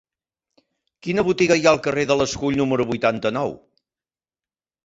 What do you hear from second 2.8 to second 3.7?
vuitanta-nou?